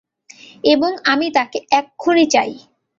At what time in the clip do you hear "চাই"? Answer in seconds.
2.25-2.51